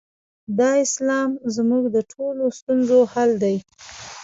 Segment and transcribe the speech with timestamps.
[0.59, 3.55] دا اسلام زموږ د ټولو ستونزو حل دی.